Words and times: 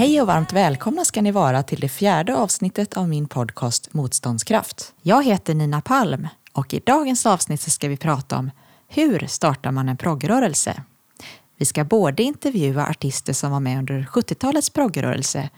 Hej 0.00 0.20
och 0.20 0.26
varmt 0.26 0.52
välkomna 0.52 1.04
ska 1.04 1.22
ni 1.22 1.30
vara 1.30 1.62
till 1.62 1.80
det 1.80 1.88
fjärde 1.88 2.36
avsnittet 2.36 2.96
av 2.96 3.08
min 3.08 3.28
podcast 3.28 3.94
Motståndskraft. 3.94 4.94
Jag 5.02 5.24
heter 5.24 5.54
Nina 5.54 5.80
Palm 5.80 6.28
och 6.52 6.74
i 6.74 6.80
dagens 6.86 7.26
avsnitt 7.26 7.60
så 7.60 7.70
ska 7.70 7.88
vi 7.88 7.96
prata 7.96 8.38
om 8.38 8.50
hur 8.88 9.26
startar 9.26 9.70
man 9.70 9.88
en 9.88 9.96
proggrörelse? 9.96 10.82
Vi 11.56 11.64
ska 11.64 11.84
både 11.84 12.22
intervjua 12.22 12.86
artister 12.86 13.32
som 13.32 13.52
var 13.52 13.60
med 13.60 13.78
under 13.78 14.02
70-talets 14.02 14.70
proggrörelse 14.70 15.48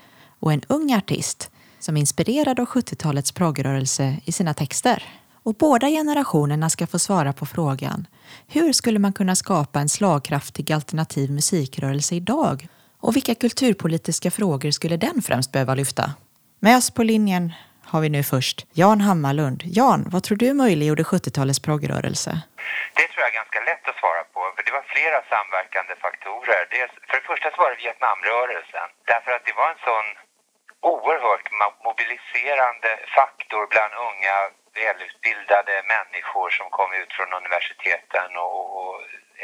och 0.41 0.53
en 0.53 0.63
ung 0.69 0.95
artist 0.95 1.51
som 1.79 1.97
är 1.97 2.01
inspirerad 2.01 2.61
av 2.61 2.67
70-talets 2.67 3.33
proggrörelse 3.33 4.17
i 4.25 4.33
sina 4.33 4.55
texter. 4.55 5.03
Och 5.43 5.55
båda 5.55 5.89
generationerna 5.89 6.71
ska 6.71 6.87
få 6.87 6.99
svara 6.99 7.33
på 7.33 7.47
frågan 7.47 8.07
hur 8.47 8.73
skulle 8.73 8.99
man 8.99 9.13
kunna 9.13 9.37
skapa 9.37 9.81
en 9.81 9.89
slagkraftig 9.89 10.73
alternativ 10.73 11.31
musikrörelse 11.31 12.15
idag? 12.15 12.69
Och 13.05 13.17
vilka 13.17 13.35
kulturpolitiska 13.45 14.31
frågor 14.39 14.71
skulle 14.71 14.97
den 15.07 15.19
främst 15.29 15.53
behöva 15.53 15.75
lyfta? 15.75 16.05
Med 16.65 16.75
oss 16.81 16.89
på 16.97 17.03
linjen 17.13 17.45
har 17.93 18.01
vi 18.05 18.09
nu 18.17 18.23
först 18.35 18.57
Jan 18.83 19.01
Hammarlund. 19.07 19.61
Jan, 19.79 20.01
vad 20.13 20.23
tror 20.25 20.39
du 20.45 20.49
möjliggjorde 20.65 21.05
70-talets 21.13 21.61
progrörelse? 21.69 22.31
Det 22.99 23.07
tror 23.09 23.21
jag 23.25 23.31
är 23.33 23.41
ganska 23.43 23.61
lätt 23.71 23.85
att 23.91 23.99
svara 24.03 24.23
på, 24.35 24.41
för 24.55 24.63
det 24.67 24.73
var 24.79 24.85
flera 24.95 25.19
samverkande 25.33 25.93
faktorer. 26.07 26.63
Dels, 26.75 26.93
för 27.09 27.17
det 27.21 27.27
första 27.31 27.47
så 27.51 27.59
var 27.63 27.71
det 27.73 27.83
Vietnamrörelsen, 27.85 28.89
därför 29.13 29.31
att 29.37 29.45
det 29.49 29.55
var 29.61 29.69
en 29.75 29.83
sån 29.89 30.09
oerhört 30.95 31.47
mobiliserande 31.87 32.91
faktor 33.19 33.63
bland 33.73 33.93
unga 34.09 34.37
välutbildade 34.83 35.75
människor 35.95 36.49
som 36.59 36.67
kom 36.79 36.91
ut 37.01 37.11
från 37.17 37.31
universiteten 37.41 38.31
och, 38.45 38.61
och 38.79 38.97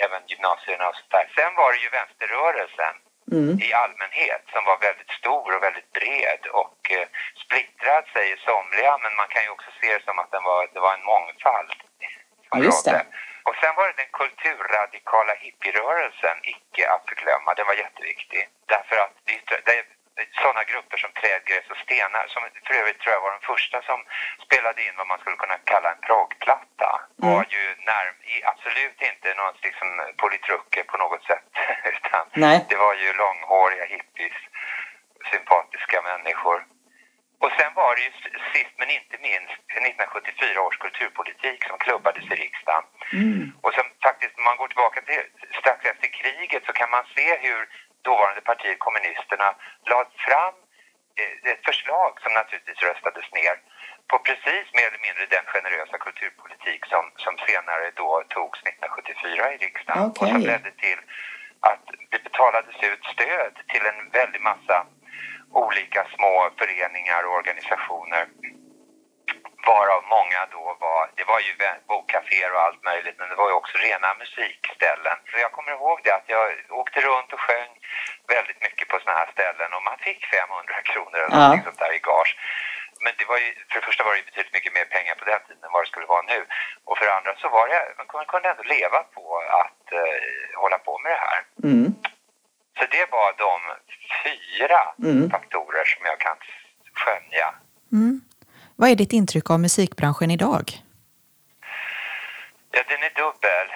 även 0.05 0.23
gymnasierna 0.31 0.85
och 0.89 0.97
sånt 0.99 1.15
där. 1.17 1.27
Sen 1.39 1.53
var 1.61 1.69
det 1.73 1.81
ju 1.85 1.91
vänsterrörelsen 2.01 2.95
mm. 3.33 3.55
i 3.67 3.69
allmänhet 3.83 4.45
som 4.53 4.63
var 4.71 4.79
väldigt 4.89 5.13
stor 5.21 5.49
och 5.57 5.63
väldigt 5.63 5.93
bred 5.99 6.43
och 6.61 6.79
eh, 6.97 7.07
splittrad 7.45 8.05
säger 8.17 8.37
somliga 8.37 8.93
men 9.03 9.13
man 9.21 9.29
kan 9.29 9.43
ju 9.47 9.51
också 9.57 9.71
se 9.81 9.89
det 9.97 10.05
som 10.05 10.19
att 10.19 10.31
den 10.31 10.45
var, 10.51 10.61
det 10.75 10.81
var 10.81 10.95
en 10.95 11.09
mångfald. 11.13 11.73
Ja, 12.51 12.59
just 12.59 12.85
det. 12.85 13.07
Och 13.49 13.57
sen 13.61 13.75
var 13.77 13.85
det 13.89 14.03
den 14.03 14.13
kulturradikala 14.21 15.35
hippierörelsen, 15.45 16.37
icke 16.55 16.83
att 16.93 17.05
förglömma, 17.11 17.55
den 17.55 17.67
var 17.71 17.75
jätteviktig. 17.85 18.43
Därför 18.67 18.97
att 19.05 19.15
det, 19.25 19.39
det, 19.69 19.85
sådana 20.43 20.63
grupper 20.71 20.99
som 21.05 21.13
Trädgräs 21.21 21.71
och 21.73 21.81
Stenar, 21.85 22.27
som 22.29 22.43
för 22.67 22.75
övrigt 22.81 23.01
tror 23.01 23.15
jag 23.15 23.25
var 23.27 23.39
de 23.39 23.43
första 23.53 23.79
som 23.83 23.99
spelade 24.47 24.81
in 24.87 24.95
vad 25.01 25.07
man 25.11 25.19
skulle 25.21 25.43
kunna 25.45 25.59
kalla 25.73 25.89
en 25.93 26.03
proggplatta, 26.09 26.91
mm. 27.01 27.35
var 27.35 27.45
ju 27.57 27.65
närm, 27.91 28.17
absolut 28.53 28.99
inte 29.11 29.29
någon 29.41 29.55
liksom 29.69 29.89
politruker 30.23 30.83
på 30.91 30.97
något 31.03 31.25
sätt, 31.31 31.49
utan 31.95 32.23
Nej. 32.33 32.67
det 32.71 32.77
var 32.77 32.95
ju 33.03 33.09
långhåriga 33.13 33.85
hippies, 33.95 34.39
sympatiska 35.31 35.99
människor. 36.11 36.59
Och 37.43 37.53
sen 37.59 37.73
var 37.75 37.91
det 37.97 38.03
ju 38.07 38.13
sist 38.55 38.75
men 38.81 38.91
inte 38.99 39.17
minst 39.29 39.59
1974 39.77 40.63
års 40.67 40.79
kulturpolitik 40.85 41.61
som 41.69 41.79
klubbades 41.79 42.25
i 42.33 42.37
riksdagen. 42.45 42.85
Mm. 43.13 43.53
Och 43.63 43.73
som 43.75 43.87
faktiskt, 44.07 44.39
om 44.39 44.45
man 44.45 44.57
går 44.61 44.69
tillbaka 44.69 45.01
till 45.01 45.23
strax 45.61 45.79
efter 45.93 46.09
kriget 46.21 46.63
så 46.67 46.73
kan 46.73 46.91
man 46.91 47.05
se 47.17 47.27
hur 47.47 47.61
dåvarande 48.11 48.43
partiet 48.51 48.79
kommunisterna 48.87 49.49
lade 49.93 50.11
fram 50.27 50.55
eh, 51.21 51.53
ett 51.53 51.65
förslag 51.71 52.13
som 52.23 52.33
naturligtvis 52.41 52.83
röstades 52.89 53.29
ner 53.39 53.57
på 54.11 54.17
precis 54.29 54.67
mer 54.77 54.89
eller 54.91 55.05
mindre 55.07 55.25
den 55.37 55.47
generösa 55.55 55.97
kulturpolitik 56.07 56.81
som, 56.93 57.05
som 57.25 57.35
senare 57.49 57.85
då 58.03 58.11
togs 58.37 58.59
1974 58.63 59.55
i 59.55 59.57
riksdagen 59.67 60.05
okay. 60.05 60.21
och 60.21 60.29
som 60.33 60.43
ledde 60.51 60.73
till 60.85 61.01
att 61.71 61.85
det 62.13 62.23
betalades 62.29 62.77
ut 62.91 63.03
stöd 63.15 63.55
till 63.73 63.85
en 63.93 64.01
väldig 64.19 64.43
massa 64.51 64.77
olika 65.65 66.03
små 66.15 66.35
föreningar 66.61 67.21
och 67.27 67.37
organisationer 67.41 68.25
var, 71.29 71.39
det 71.59 71.65
var 71.65 71.73
ju 71.75 71.87
bokkaféer 71.93 72.51
och 72.55 72.63
allt 72.67 72.83
möjligt, 72.91 73.17
men 73.19 73.29
det 73.31 73.39
var 73.43 73.49
ju 73.51 73.57
också 73.61 73.75
rena 73.87 74.09
musikställen. 74.23 75.19
Så 75.29 75.35
jag 75.45 75.53
kommer 75.57 75.73
ihåg 75.77 75.97
det 76.05 76.13
att 76.19 76.29
jag 76.37 76.45
åkte 76.81 76.99
runt 77.09 77.31
och 77.35 77.43
sjöng 77.47 77.73
väldigt 78.35 78.61
mycket 78.67 78.89
på 78.89 78.97
sådana 78.99 79.19
här 79.21 79.31
ställen 79.37 79.71
och 79.77 79.85
man 79.91 79.99
fick 80.07 80.21
500 80.27 80.83
kronor 80.91 81.19
eller 81.25 81.37
ja. 81.37 81.65
sånt 81.67 81.83
där 81.83 81.93
i 81.99 82.01
gage. 82.09 82.33
Men 83.05 83.13
det 83.19 83.27
var 83.31 83.39
ju, 83.45 83.49
för 83.69 83.75
det 83.81 83.87
första 83.89 84.03
var 84.05 84.15
det 84.15 84.29
betydligt 84.31 84.57
mycket 84.59 84.75
mer 84.79 84.87
pengar 84.97 85.15
på 85.21 85.25
den 85.31 85.41
tiden 85.47 85.65
än 85.65 85.75
vad 85.75 85.83
det 85.85 85.91
skulle 85.93 86.13
vara 86.15 86.25
nu. 86.35 86.41
Och 86.87 86.95
för 86.99 87.05
det 87.07 87.15
andra 87.19 87.33
så 87.43 87.47
var 87.57 87.65
det, 87.73 87.83
man 88.21 88.27
kunde 88.33 88.49
ändå 88.53 88.65
leva 88.77 89.01
på 89.17 89.25
att 89.63 89.85
uh, 90.01 90.19
hålla 90.63 90.79
på 90.87 90.93
med 91.03 91.13
det 91.15 91.23
här. 91.29 91.41
Mm. 91.69 91.89
Så 92.79 92.85
det 92.97 93.07
var 93.17 93.29
de 93.47 93.55
fyra 94.25 94.81
mm. 95.09 95.31
faktorer 95.35 95.85
som 95.93 96.03
jag 96.11 96.19
kan 96.27 96.37
skönja. 97.01 97.47
Mm. 97.93 98.21
Vad 98.77 98.91
är 98.91 98.95
ditt 98.95 99.13
intryck 99.13 99.51
av 99.51 99.61
musikbranschen 99.61 100.31
idag? 100.31 100.65
Ja, 102.79 102.85
den 102.89 103.03
är 103.09 103.15
dubbel. 103.23 103.69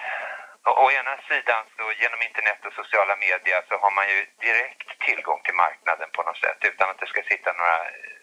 Å 0.82 0.90
ena 0.98 1.14
sidan 1.28 1.62
så 1.76 1.84
genom 2.02 2.20
internet 2.28 2.60
och 2.66 2.74
sociala 2.80 3.14
medier 3.16 3.62
så 3.68 3.74
har 3.82 3.92
man 3.98 4.06
ju 4.12 4.18
direkt 4.46 4.88
tillgång 5.06 5.40
till 5.42 5.54
marknaden 5.64 6.08
på 6.16 6.22
något 6.22 6.42
sätt 6.44 6.60
utan 6.70 6.90
att 6.90 7.00
det 7.00 7.10
ska 7.12 7.22
sitta 7.22 7.52
några 7.52 7.78
eh, 7.94 8.22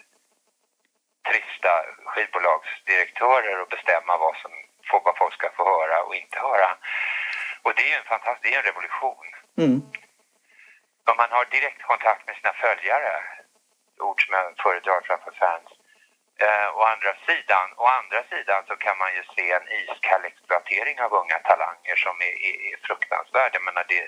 trista 1.29 1.73
skivbolagsdirektörer 2.11 3.55
och 3.61 3.69
bestämma 3.75 4.13
vad, 4.17 4.35
som, 4.41 4.51
vad 5.05 5.17
folk 5.17 5.33
ska 5.33 5.47
få 5.57 5.63
höra 5.75 5.97
och 6.03 6.15
inte 6.15 6.39
höra. 6.39 6.69
Och 7.63 7.73
det 7.75 7.83
är 7.83 7.91
ju 7.93 7.99
en 8.01 8.13
fantastisk, 8.13 8.53
en 8.53 8.69
revolution. 8.69 9.27
Mm. 9.63 9.77
Om 11.09 11.15
man 11.21 11.31
har 11.37 11.45
direkt 11.45 11.81
kontakt 11.91 12.27
med 12.27 12.35
sina 12.35 12.53
följare, 12.53 13.13
ord 14.07 14.19
som 14.25 14.33
jag 14.35 14.45
föredrar 14.63 15.01
framför 15.07 15.31
fans, 15.31 15.69
Eh, 16.45 16.67
å, 16.77 16.81
andra 16.93 17.13
sidan, 17.27 17.67
å 17.83 17.85
andra 17.99 18.23
sidan 18.31 18.63
så 18.67 18.75
kan 18.75 18.97
man 18.97 19.11
ju 19.17 19.23
se 19.35 19.45
en 19.51 19.67
iskall 19.79 20.25
exploatering 20.25 21.01
av 21.05 21.13
unga 21.13 21.39
talanger 21.39 21.95
som 22.05 22.15
är, 22.29 22.35
är, 22.49 22.55
är 22.69 22.77
fruktansvärd. 22.87 23.51
Jag 23.53 23.63
menar 23.63 23.85
det, 23.87 24.03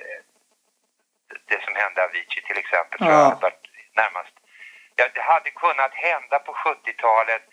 det 1.50 1.59
som 1.66 1.75
hände 1.75 2.03
Avicii 2.03 2.44
till 2.47 2.58
exempel 2.58 3.00
ja. 3.00 3.08
tror 3.08 3.52
jag 3.52 3.53
närmast... 4.02 4.34
Ja, 4.96 5.06
det 5.14 5.22
hade 5.22 5.50
kunnat 5.64 5.94
hända 5.94 6.40
på 6.40 6.52
70-talet 6.53 7.44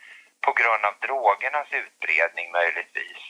på 0.47 0.53
grund 0.53 0.85
av 0.85 0.95
drogernas 1.07 1.71
utbredning 1.83 2.53
möjligtvis. 2.53 3.21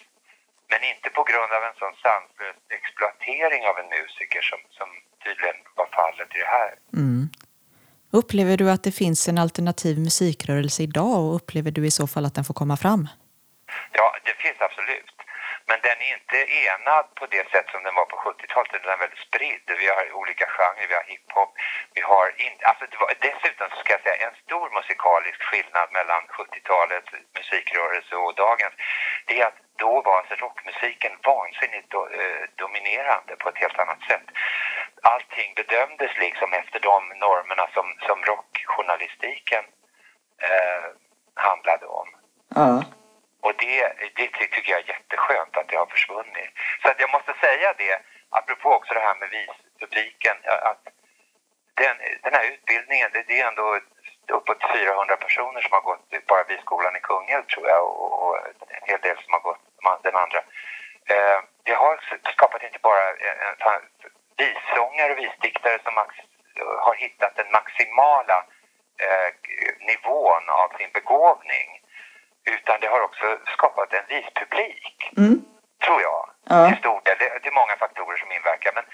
Men 0.71 0.81
inte 0.93 1.11
på 1.11 1.23
grund 1.31 1.53
av 1.53 1.63
en 1.65 1.79
sån 1.83 1.97
sanslös 2.05 2.57
exploatering 2.79 3.63
av 3.71 3.79
en 3.79 3.89
musiker 3.89 4.43
som, 4.51 4.61
som 4.71 4.89
tydligen 5.25 5.59
var 5.75 5.89
fallet 5.99 6.37
i 6.37 6.39
det 6.39 6.53
här. 6.59 6.73
Mm. 6.97 7.23
Upplever 8.11 8.57
du 8.57 8.71
att 8.71 8.85
det 8.85 8.93
finns 8.93 9.29
en 9.29 9.39
alternativ 9.39 9.99
musikrörelse 9.99 10.83
idag 10.83 11.15
och 11.25 11.35
upplever 11.37 11.71
du 11.71 11.87
i 11.87 11.91
så 11.91 12.07
fall 12.07 12.25
att 12.27 12.35
den 12.35 12.45
får 12.45 12.55
komma 12.55 12.77
fram? 12.77 13.09
Ja, 13.99 14.09
det 14.25 14.35
finns 14.43 14.61
absolut. 14.61 15.13
Men 15.69 15.79
den 15.87 15.99
är 16.07 16.11
inte 16.19 16.39
enad 16.67 17.07
på 17.19 17.25
det 17.35 17.45
sätt 17.53 17.69
som 17.73 17.83
den 17.87 17.95
var 18.01 18.07
på 18.13 18.17
70-talet. 18.27 18.83
Den 18.85 18.93
är 18.97 19.05
väldigt 19.05 19.27
spridd. 19.29 19.67
Vi 19.83 19.87
har 19.95 20.03
olika 20.21 20.47
genrer, 20.57 20.87
vi 20.91 20.95
har 21.01 21.07
hiphop, 21.13 21.51
vi 21.97 22.01
har... 22.13 22.27
In, 22.45 22.55
alltså 22.71 22.85
var, 23.01 23.11
dessutom 23.29 23.67
så 23.71 23.77
ska 23.81 23.91
jag 23.97 24.05
säga 24.07 24.27
en 24.29 24.37
stor 24.45 24.67
musikalisk 24.79 25.41
skillnad 25.49 25.89
mellan 25.99 26.23
70-talets 26.39 27.11
musikrörelse 27.39 28.15
och 28.25 28.35
dagens. 28.45 28.75
Det 29.27 29.35
är 29.41 29.47
att 29.51 29.61
då 29.85 29.93
var 30.07 30.17
alltså 30.19 30.35
rockmusiken 30.45 31.13
vansinnigt 31.31 31.89
do, 31.95 32.01
eh, 32.21 32.43
dominerande 32.63 33.33
på 33.41 33.47
ett 33.49 33.63
helt 33.65 33.79
annat 33.83 34.03
sätt 34.11 34.27
allting 35.03 35.55
bedömdes 35.55 36.19
liksom 36.19 36.53
efter 36.53 36.81
de 36.81 37.09
normerna 37.09 37.69
som, 37.75 37.87
som 38.07 38.19
rockjournalistiken 38.23 39.65
eh, 40.43 40.85
handlade 41.35 41.87
om. 41.87 42.09
Ja. 42.55 42.85
Och 43.41 43.55
det, 43.59 43.93
det 44.17 44.29
tycker 44.29 44.73
jag 44.73 44.81
är 44.81 44.89
jätteskönt 44.89 45.57
att 45.57 45.69
det 45.69 45.77
har 45.77 45.87
försvunnit. 45.87 46.51
Så 46.83 46.89
att 46.89 47.01
jag 47.01 47.11
måste 47.11 47.35
säga 47.41 47.75
det, 47.79 48.03
apropå 48.31 48.69
också 48.75 48.95
det 48.95 49.01
här 49.01 49.15
med 49.15 49.31
vispubliken, 49.31 50.37
att 50.71 50.83
den, 51.75 51.97
den 52.23 52.35
här 52.35 52.45
utbildningen, 52.53 53.11
det, 53.13 53.23
det 53.29 53.41
är 53.41 53.49
ändå 53.49 53.81
uppåt 54.29 54.63
400 54.75 55.17
personer 55.17 55.61
som 55.61 55.73
har 55.73 55.81
gått 55.81 56.27
bara 56.27 56.45
Visskolan 56.45 56.97
i 56.97 57.01
Kungälv 57.01 57.45
tror 57.47 57.69
jag 57.69 57.83
och, 57.87 58.23
och 58.23 58.37
en 58.69 58.85
hel 58.91 59.01
del 59.01 59.17
som 59.17 59.33
har 59.33 59.41
gått 59.41 59.63
den 60.03 60.17
andra. 60.17 60.39
Eh, 61.15 61.41
det 61.63 61.75
har 61.75 62.01
skapat 62.33 62.63
inte 62.63 62.79
bara 62.83 63.03
en, 63.11 63.55
vissångare 64.43 65.13
och 65.13 65.19
visdiktare 65.19 65.79
som 65.85 65.95
har 66.87 66.95
hittat 66.95 67.37
den 67.37 67.51
maximala 67.53 68.39
eh, 69.05 69.29
nivån 69.91 70.45
av 70.63 70.69
sin 70.79 70.91
begåvning. 70.99 71.69
Utan 72.55 72.81
det 72.81 72.89
har 72.95 73.03
också 73.09 73.27
skapat 73.57 73.93
en 73.93 74.07
vispublik, 74.09 74.97
mm. 75.17 75.37
tror 75.85 76.01
jag. 76.03 76.23
Ja. 76.45 76.69
Till 76.69 76.79
stor 76.79 77.01
del. 77.05 77.17
Det, 77.19 77.29
det 77.43 77.49
är 77.49 77.61
många 77.63 77.77
faktorer 77.85 78.17
som 78.17 78.33
inverkar. 78.33 78.73
Men 78.79 78.87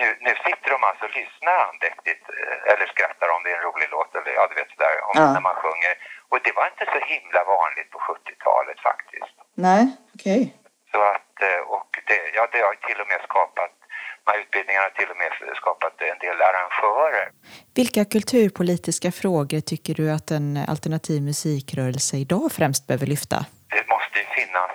nu, 0.00 0.06
nu 0.26 0.32
sitter 0.46 0.68
de 0.74 0.78
alltså 0.84 1.04
och 1.04 1.16
lyssnar 1.20 1.56
andäktigt 1.68 2.24
eh, 2.38 2.72
eller 2.72 2.86
skrattar 2.94 3.28
om 3.34 3.42
det 3.42 3.50
är 3.52 3.56
en 3.56 3.68
rolig 3.68 3.88
låt 3.90 4.14
eller 4.16 4.32
ja, 4.38 4.42
du 4.50 4.54
vet 4.60 4.70
sådär, 4.74 4.94
om, 5.08 5.14
ja. 5.14 5.32
när 5.32 5.44
man 5.48 5.56
sjunger. 5.62 5.94
Och 6.30 6.38
det 6.44 6.52
var 6.58 6.66
inte 6.72 6.86
så 6.94 7.00
himla 7.12 7.40
vanligt 7.44 7.90
på 7.90 7.98
70-talet 7.98 8.80
faktiskt. 8.88 9.36
Nej, 9.66 9.82
okej. 10.14 10.42
Okay. 10.42 10.60
Så 10.92 11.00
att, 11.14 11.34
eh, 11.48 11.60
och 11.74 11.90
det, 12.08 12.20
ja, 12.36 12.48
det 12.52 12.60
har 12.66 12.74
till 12.74 13.00
och 13.02 13.08
med 13.08 13.20
skapat 13.28 13.79
de 14.24 14.30
här 14.30 14.38
utbildningarna 14.42 14.84
har 14.88 14.90
till 14.90 15.10
och 15.10 15.16
med 15.16 15.56
skapat 15.56 15.94
en 16.00 16.18
del 16.18 16.38
arrangörer. 16.48 17.26
Vilka 17.74 18.04
kulturpolitiska 18.04 19.12
frågor 19.12 19.60
tycker 19.60 19.94
du 19.94 20.10
att 20.10 20.30
en 20.30 20.56
alternativ 20.68 21.22
musikrörelse 21.22 22.16
idag 22.16 22.52
främst 22.52 22.86
behöver 22.86 23.06
lyfta? 23.06 23.36
Det 23.76 23.84
måste 23.94 24.18
ju 24.22 24.26
finnas 24.38 24.74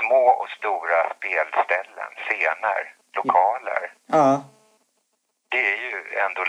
små 0.00 0.22
och 0.40 0.50
stora 0.58 0.98
spelställen, 1.16 2.10
scener, 2.24 2.80
lokaler. 3.16 3.82
Ja. 4.06 4.44
Det 5.48 5.64
är 5.72 5.78
ju 5.90 5.96
ändå 6.26 6.42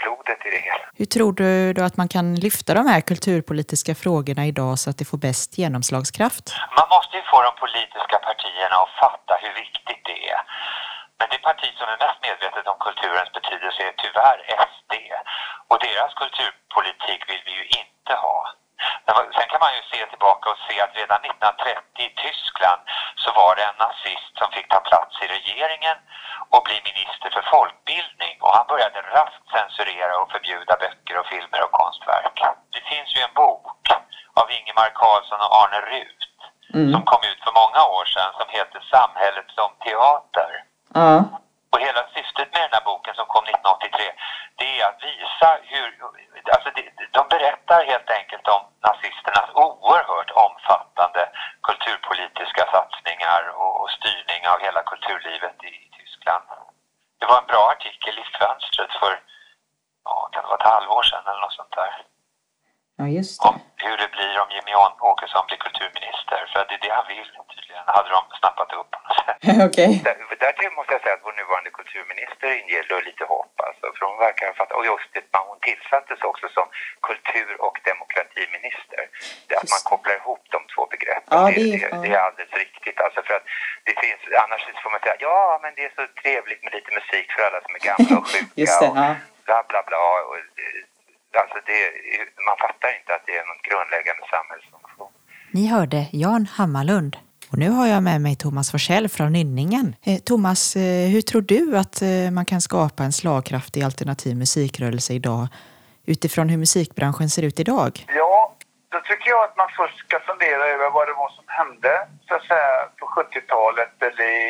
blodet 0.00 0.40
i 0.46 0.50
det 0.54 0.62
hela. 0.68 0.84
Hur 1.00 1.08
tror 1.14 1.32
du 1.32 1.72
då 1.72 1.82
att 1.88 1.96
man 2.02 2.08
kan 2.08 2.26
lyfta 2.46 2.74
de 2.80 2.86
här 2.92 3.00
kulturpolitiska 3.10 3.94
frågorna 3.94 4.42
idag 4.52 4.78
så 4.78 4.90
att 4.90 4.98
det 4.98 5.04
får 5.12 5.18
bäst 5.28 5.58
genomslagskraft? 5.58 6.46
Man 6.80 6.88
måste 6.94 7.16
ju 7.18 7.22
få 7.32 7.38
de 7.48 7.52
politiska 7.64 8.16
partierna 8.28 8.76
att 8.84 8.94
fatta 9.02 9.32
hur 9.42 9.54
viktigt 9.64 10.02
det 10.10 10.18
är. 10.34 10.40
Men 11.18 11.26
det 11.32 11.40
parti 11.48 11.68
som 11.78 11.88
är 11.94 11.98
mest 12.04 12.20
medvetet 12.28 12.64
om 12.72 12.78
kulturens 12.86 13.30
betydelse 13.38 13.80
är 13.90 13.94
tyvärr 14.04 14.38
SD. 14.70 14.92
Och 15.70 15.78
deras 15.86 16.12
kulturpolitik 16.22 17.20
vill 17.30 17.42
vi 17.48 17.52
ju 17.60 17.64
inte 17.80 18.12
ha. 18.24 18.38
Sen 19.36 19.48
kan 19.52 19.60
man 19.64 19.74
ju 19.76 19.82
se 19.92 20.00
tillbaka 20.12 20.44
och 20.52 20.60
se 20.66 20.74
att 20.84 20.96
redan 21.00 21.20
1930 21.24 22.06
i 22.08 22.10
Tyskland 22.24 22.80
så 23.22 23.28
var 23.40 23.52
det 23.56 23.64
en 23.70 23.78
nazist 23.86 24.32
som 24.40 24.48
fick 24.54 24.68
ta 24.68 24.80
plats 24.90 25.14
i 25.24 25.26
regeringen 25.36 25.96
och 26.54 26.62
bli 26.68 26.78
minister 26.90 27.28
för 27.34 27.44
folkbildning 27.54 28.34
och 28.44 28.54
började 28.74 29.00
raskt 29.18 29.46
censurera 29.54 30.14
och 30.20 30.30
förbjuda 30.34 30.74
böcker 30.84 31.14
och 31.20 31.26
filmer 31.32 31.60
och 31.66 31.72
konstverk. 31.80 32.36
Det 32.74 32.84
finns 32.92 33.10
ju 33.16 33.20
en 33.26 33.34
bok 33.42 33.84
av 34.40 34.46
Ingemar 34.58 34.90
Karlsson 35.00 35.40
och 35.44 35.54
Arne 35.60 35.80
Rut 35.92 36.22
mm. 36.74 36.92
som 36.92 37.02
kom 37.10 37.22
ut 37.30 37.40
för 37.44 37.54
många 37.62 37.80
år 37.96 38.04
sedan 38.14 38.32
som 38.38 38.48
heter 38.56 38.80
Samhället 38.94 39.48
som 39.58 39.70
teater. 39.84 40.50
Mm. 41.02 41.22
Och 41.72 41.80
hela 41.86 42.02
syftet 42.16 42.48
med 42.54 42.62
den 42.66 42.76
här 42.76 42.84
boken 42.90 43.14
som 43.18 43.26
kom 43.34 43.44
1983 43.44 44.10
det 44.60 44.80
är 44.80 44.84
att 44.90 45.02
visa 45.10 45.48
hur, 45.72 45.88
alltså 46.54 46.70
det, 46.76 46.84
de 47.18 47.22
berättar 47.34 47.80
helt 47.92 48.10
enkelt 48.18 48.46
om 48.56 48.62
nazisternas 48.86 49.50
oerhört 49.54 50.30
omfattande 50.46 51.22
kulturpolitiska 51.68 52.62
satsningar 52.74 53.42
och, 53.60 53.74
och 53.82 53.90
styrning 53.98 54.42
av 54.52 54.58
hela 54.66 54.82
kulturlivet 54.90 55.58
i, 55.64 55.74
Tyskland. 55.98 56.44
Det 57.18 57.26
var 57.26 57.38
en 57.38 57.46
bra 57.46 57.64
artikel 57.74 58.18
i 58.18 58.24
Fönstret 58.38 58.92
för, 59.00 59.20
ja, 60.04 60.28
kan 60.32 60.42
det 60.42 60.48
vara 60.48 60.60
ett 60.62 60.72
halvår 60.74 61.02
sedan 61.02 61.26
eller 61.26 61.40
något 61.40 61.52
sånt 61.52 61.76
där. 61.76 61.92
Ja, 63.04 63.08
just 63.18 63.42
det. 63.42 63.48
Om 63.48 63.56
hur 63.86 63.96
det 64.02 64.10
blir 64.16 64.34
om 64.44 64.50
Jimmy 64.56 64.72
Åkesson 65.12 65.42
blir 65.48 65.60
kulturminister. 65.66 66.40
För 66.52 66.60
det 66.68 66.74
är 66.78 66.82
det 66.86 66.92
han 66.98 67.06
vill 67.12 67.28
tydligen, 67.52 67.84
hade 67.96 68.10
de 68.16 68.20
snappat 68.40 68.70
upp 68.80 68.88
på 68.94 68.98
något 69.06 69.20
sätt. 69.26 69.40
Okej. 69.68 69.92
Okay. 70.00 70.36
Därtill 70.44 70.72
måste 70.78 70.92
jag 70.96 71.02
säga 71.04 71.14
att 71.18 71.26
vår 71.28 71.36
nuvarande 71.40 71.70
kulturminister 71.78 72.48
inger 72.60 72.82
lite 73.08 73.24
hopp 73.32 73.54
alltså. 73.66 73.84
För 73.96 74.02
hon 74.08 74.18
verkar 74.26 74.42
ha 74.50 74.54
fattat, 74.60 74.76
och 74.78 74.86
just 74.92 75.10
det, 75.14 75.22
hon 75.50 75.60
tillsattes 75.68 76.20
också 76.30 76.46
som 76.56 76.66
kultur- 77.08 77.58
och 77.66 77.76
demokratiminister. 77.90 79.02
Det 79.48 79.54
att 79.60 79.70
man 79.74 79.82
kopplar 79.92 80.14
ihop 80.20 80.42
de 80.54 80.60
två 80.72 80.82
begreppen, 80.94 81.34
ja, 81.38 81.42
det, 81.56 81.62
det, 81.72 81.88
det, 82.02 82.10
är 82.16 82.22
alldeles 82.26 82.54
riktigt. 82.64 82.98
Alltså 83.04 83.20
för 83.26 83.34
att 83.38 83.46
det 83.86 83.94
finns, 84.04 84.20
annars 84.44 84.62
får 84.82 84.90
man 84.94 85.00
säga, 85.04 85.16
ja 85.28 85.40
men 85.62 85.70
det 85.76 85.82
är 85.88 85.92
så 85.98 86.04
trevligt 86.22 86.62
med 86.64 86.72
lite 86.78 86.90
musik 87.00 87.26
för 87.34 87.42
alla 87.46 87.60
som 87.64 87.72
är 87.78 87.82
gamla 87.88 88.14
och 88.20 88.26
sjuka. 88.32 88.52
just 88.62 88.80
det, 88.82 88.92
ja. 89.02 89.08
och 89.10 89.44
bla 89.48 89.58
bla 89.70 89.80
bla. 89.88 90.02
Och, 90.30 90.36
alltså 91.42 91.58
det, 91.70 91.80
man 92.48 92.56
fattar 92.64 92.90
inte 92.98 93.10
att 93.16 93.24
det 93.26 93.34
är 93.40 93.44
någon 93.50 93.62
grundläggande 93.68 94.24
samhällsfunktion. 94.34 95.12
Ni 95.56 95.66
hörde 95.74 96.00
Jan 96.12 96.46
Hammarlund. 96.46 97.16
Och 97.50 97.58
nu 97.58 97.68
har 97.70 97.86
jag 97.86 98.02
med 98.02 98.20
mig 98.20 98.36
Thomas 98.36 98.70
Forsell 98.70 99.08
från 99.08 99.32
Nynningen. 99.32 99.96
Eh, 100.06 100.18
Thomas, 100.18 100.76
eh, 100.76 101.06
hur 101.12 101.20
tror 101.20 101.42
du 101.42 101.78
att 101.82 102.02
eh, 102.02 102.30
man 102.32 102.44
kan 102.44 102.60
skapa 102.60 103.02
en 103.02 103.12
slagkraftig 103.12 103.82
alternativ 103.82 104.36
musikrörelse 104.36 105.12
idag 105.12 105.46
utifrån 106.06 106.48
hur 106.48 106.58
musikbranschen 106.58 107.28
ser 107.30 107.42
ut 107.42 107.60
idag? 107.60 107.92
Ja, 108.08 108.54
då 108.92 108.98
tycker 109.00 109.30
jag 109.30 109.44
att 109.44 109.56
man 109.56 109.68
först 109.76 109.98
ska 109.98 110.20
fundera 110.20 110.62
över 110.74 110.90
vad 110.90 111.08
det 111.08 111.12
var 111.22 111.30
som 111.38 111.44
hände 111.46 111.92
så 112.28 112.34
att 112.34 112.46
säga, 112.52 112.88
på 112.98 113.06
70-talet 113.06 113.94
eller 114.02 114.24
i 114.24 114.44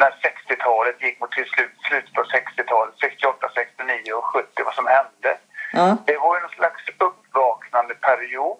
när 0.00 0.12
60-talet 0.28 1.02
gick 1.02 1.20
mot 1.20 1.32
till 1.32 1.48
slut, 1.54 1.74
slutet 1.88 2.12
på 2.18 2.22
60-talet, 2.22 2.53
Rio 8.26 8.58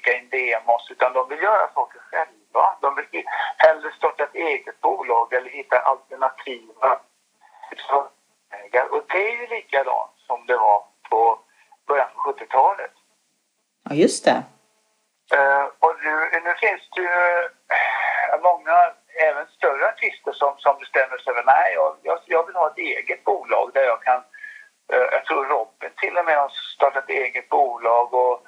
skicka 0.00 0.18
in 0.18 0.28
demos. 0.28 0.90
Utan 0.90 1.12
de 1.12 1.28
vill 1.28 1.42
göra 1.42 1.72
saker 1.74 2.00
själva. 2.10 2.76
De 2.80 2.94
vill 2.94 3.24
hellre 3.56 3.92
starta 3.92 4.24
ett 4.24 4.34
eget 4.34 4.80
bolag 4.80 5.32
eller 5.32 5.50
hitta 5.50 5.78
alternativa 5.78 7.00
vägar. 8.50 8.92
Och 8.92 9.02
det 9.08 9.28
är 9.28 9.40
ju 9.40 9.46
likadant 9.46 10.12
som 10.26 10.46
det 10.46 10.56
var 10.56 10.84
på 11.10 11.38
början 11.86 12.08
på 12.14 12.32
70-talet. 12.32 12.90
Ja, 13.88 13.94
just 13.94 14.24
det. 14.24 14.42
Uh, 15.34 15.64
och 15.78 15.94
nu, 16.04 16.40
nu 16.44 16.54
finns 16.54 16.90
det 16.94 17.00
ju 17.00 17.08
uh, 17.08 18.42
många, 18.42 18.76
även 19.28 19.46
större 19.46 19.88
artister 19.88 20.32
som, 20.32 20.54
som 20.58 20.78
bestämmer 20.78 21.18
sig 21.18 21.34
för 21.34 21.44
nej, 21.46 21.74
jag, 22.02 22.18
jag, 22.26 22.46
vill 22.46 22.56
ha 22.56 22.70
ett 22.70 22.78
eget 22.78 23.24
bolag 23.24 23.70
där 23.74 23.82
jag 23.82 24.02
kan, 24.02 24.22
uh, 24.92 25.08
jag 25.12 25.24
tror 25.24 25.44
Robin 25.44 25.90
till 25.96 26.18
och 26.18 26.24
med 26.24 26.36
har 26.36 26.48
startat 26.48 27.04
ett 27.04 27.10
eget 27.10 27.48
bolag 27.48 28.14
och 28.14 28.46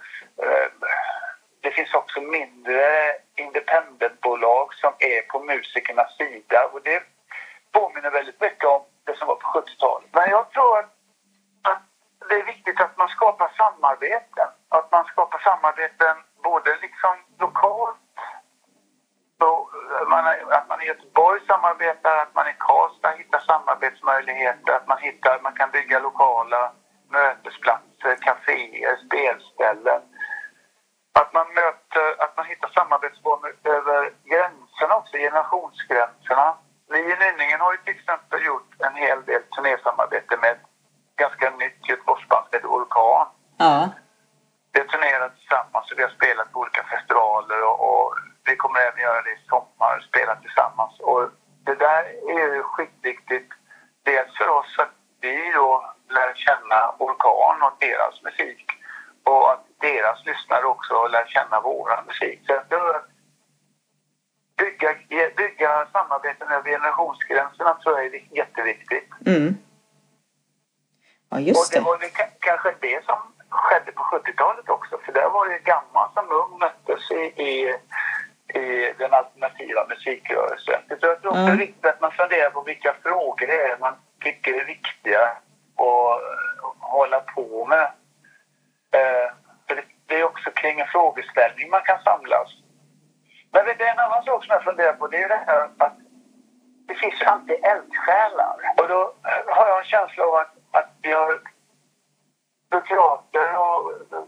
det 1.62 1.70
finns 1.70 1.94
också 1.94 2.20
mindre 2.20 3.16
independentbolag 3.36 4.74
som 4.74 4.92
är 4.98 5.22
på 5.22 5.38
musikernas 5.38 6.16
sida 6.16 6.70
och 6.72 6.82
det 6.82 7.02
påminner 7.72 8.10
väldigt 8.10 8.40
mycket 8.40 8.64
om 8.64 8.82
det 9.04 9.16
som 9.18 9.26
var 9.28 9.34
på 9.34 9.48
70-talet. 9.58 10.08
Men 10.12 10.30
jag 10.30 10.50
tror 10.50 10.78
att 10.78 11.82
det 12.28 12.34
är 12.34 12.44
viktigt 12.44 12.80
att 12.80 12.96
man 12.96 13.08
skapar 13.08 13.48
samarbeten. 13.56 14.48
Att 14.68 14.81
man 14.92 15.04
skapar 15.04 15.38
samarbeten 15.38 16.16
både 16.42 16.70
liksom 16.84 17.14
lokalt, 17.38 17.98
så 19.38 19.50
eh, 20.00 20.08
man, 20.08 20.24
att 20.58 20.68
man 20.68 20.82
i 20.82 20.86
Göteborg 20.86 21.40
samarbetar, 21.46 22.16
att 22.18 22.34
man 22.34 22.48
i 22.48 22.54
Karlstad 22.58 23.10
hittar 23.10 23.40
samarbetsmöjligheter, 23.40 24.72
att 24.72 24.88
man, 24.88 24.98
hittar, 24.98 25.40
man 25.42 25.52
kan 25.52 25.70
bygga 25.70 25.98
lokala 25.98 26.72
mötesplatser, 27.08 28.14
kaféer, 28.26 28.96
spelställen. 29.06 30.02
Att 31.20 31.32
man, 31.32 31.46
möter, 31.54 32.22
att 32.24 32.36
man 32.36 32.46
hittar 32.46 32.68
samarbetsformer 32.68 33.52
över 33.64 34.12
gränserna 34.24 34.94
också, 34.96 35.16
generationsgränserna. 35.16 36.54
Vi 36.88 36.98
i 36.98 37.16
Nynningen 37.22 37.60
har 37.60 37.72
ju 37.72 37.78
till 37.78 37.96
exempel 37.96 38.46
gjort 38.46 38.70
en 38.78 38.94
hel 38.94 39.24
del 39.24 39.42
turnésamarbete 39.42 40.36
med 40.36 40.56
ganska 41.16 41.50
nytt 41.50 41.88
Göteborgsband 41.88 42.44
som 42.44 42.56
heter 42.56 42.68
Orkan. 42.68 43.26
Ja. 43.56 43.88
Vi 44.72 44.80
har 44.80 44.86
turnerat 44.86 45.36
tillsammans 45.38 45.92
och 45.92 45.98
vi 45.98 46.02
har 46.02 46.10
spelat 46.10 46.52
på 46.52 46.60
olika 46.60 46.82
festivaler 46.82 47.64
och, 47.68 47.78
och 47.88 48.14
vi 48.44 48.56
kommer 48.56 48.80
även 48.80 49.00
göra 49.00 49.22
det 49.22 49.30
i 49.30 49.46
sommar, 49.48 50.00
spela 50.08 50.34
tillsammans. 50.36 51.00
Och 51.00 51.22
det 51.64 51.74
där 51.74 52.02
är 52.36 52.54
ju 52.54 52.62
skitviktigt. 52.62 53.52
Dels 54.02 54.36
för 54.38 54.48
oss 54.48 54.78
att 54.78 54.94
vi 55.20 55.52
då 55.54 55.92
lär 56.08 56.34
känna 56.34 56.94
Orkan 56.98 57.62
och 57.62 57.76
deras 57.80 58.22
musik 58.22 58.66
och 59.24 59.52
att 59.52 59.64
deras 60.12 60.26
lyssnare 60.26 60.64
också 60.64 61.06
lär 61.06 61.26
känna 61.26 61.60
våran 61.60 62.04
musik. 62.06 62.40
Så 62.46 62.52
jag 62.52 62.68
tror 62.68 62.96
att 62.96 63.08
bygga, 64.56 64.94
bygga 65.36 65.86
samarbeten 65.92 66.48
över 66.48 66.70
generationsgränserna 66.70 67.74
tror 67.74 67.98
jag 67.98 68.06
är 68.06 68.36
jätteviktigt. 68.36 69.10
Mm. 69.26 69.56
Ja, 71.30 71.40
just 71.40 71.74
och 71.74 71.78
det 71.78 71.84
var 71.84 71.98
väl 71.98 72.10
kanske 72.38 72.74
det 72.80 73.04
som 73.04 73.18
skedde 73.48 73.92
på 73.92 74.02
70-talet 74.02 74.68
också. 74.68 74.98
För 75.04 75.12
där 75.12 75.28
var 75.28 75.48
det 75.48 75.58
gammal 75.58 76.08
som 76.14 76.30
ung 76.30 76.58
möttes 76.58 77.10
i, 77.10 77.42
i, 77.42 77.74
i 78.60 78.94
den 78.98 79.12
alternativa 79.12 79.86
musikrörelsen. 79.88 80.80
Jag 80.88 81.00
tror 81.00 81.12
också 81.26 81.38
mm. 81.38 81.56
viktigt 81.56 81.86
att 81.86 82.00
man 82.00 82.12
funderar 82.12 82.50
på 82.50 82.62
vilka 82.62 82.94
frågor 83.02 83.46
det 83.46 83.62
är 83.62 83.78
man 83.78 83.94
tycker 84.20 84.60
är 84.60 84.64
viktiga 84.64 85.36
och 85.76 86.20
hålla 86.80 87.20
på 87.20 87.66
med. 87.66 87.92
Eh, 88.94 89.41
det, 90.12 90.20
är 90.20 90.24
också 90.24 90.50
kring 90.50 90.80
en 90.80 90.86
frågeställning 90.86 91.70
man 91.70 91.82
kan 91.82 92.02
samlas. 92.02 92.48
Men 93.52 93.64
det 93.64 93.84
är 93.84 93.92
en 93.92 94.06
annan 94.06 94.24
sak 94.24 94.44
som 94.44 94.52
jag 94.56 94.64
funderar 94.64 94.92
på. 94.92 95.08
Det 95.08 95.16
är 95.16 95.20
ju 95.20 95.28
det 95.28 95.44
här 95.46 95.60
att 95.78 95.98
det 96.88 96.94
finns 96.94 97.22
alltid 97.22 97.56
eldsjälar. 97.72 98.56
Och 98.78 98.88
då 98.88 99.00
eh, 99.28 99.56
har 99.56 99.66
jag 99.68 99.78
en 99.78 99.84
känsla 99.84 100.24
av 100.24 100.34
att, 100.34 100.54
att 100.70 100.90
vi 101.02 101.12
har 101.12 101.40
byråkrater 102.70 103.48
och 103.66 103.82
eh, 104.16 104.24